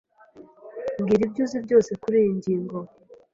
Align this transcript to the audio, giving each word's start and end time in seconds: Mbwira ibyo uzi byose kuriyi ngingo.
Mbwira 0.99 1.23
ibyo 1.27 1.41
uzi 1.45 1.57
byose 1.65 1.91
kuriyi 2.01 2.31
ngingo. 2.37 2.77